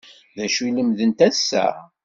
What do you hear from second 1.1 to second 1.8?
ass-a?